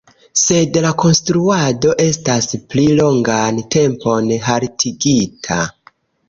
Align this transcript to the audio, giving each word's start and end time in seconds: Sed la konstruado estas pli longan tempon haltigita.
Sed 0.43 0.77
la 0.85 0.93
konstruado 1.01 1.91
estas 2.05 2.47
pli 2.71 2.87
longan 3.01 3.61
tempon 3.77 4.33
haltigita. 4.49 5.61